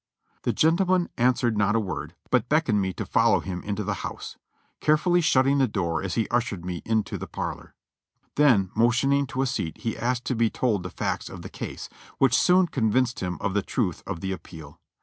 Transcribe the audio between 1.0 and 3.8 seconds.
answered not a word, but beckoned me to fol low him